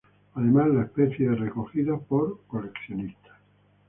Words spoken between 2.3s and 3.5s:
coleccionistas.